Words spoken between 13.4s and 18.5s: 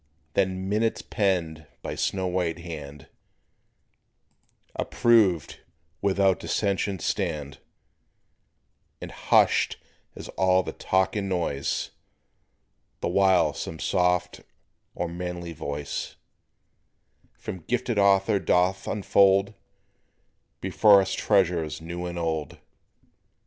some soft or manly voice From gifted author